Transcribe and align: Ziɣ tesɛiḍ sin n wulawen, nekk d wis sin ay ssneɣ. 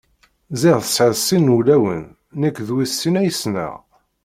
Ziɣ 0.61 0.77
tesɛiḍ 0.81 1.13
sin 1.25 1.41
n 1.49 1.53
wulawen, 1.53 2.03
nekk 2.41 2.57
d 2.67 2.69
wis 2.75 2.93
sin 2.99 3.19
ay 3.21 3.29
ssneɣ. 3.33 3.73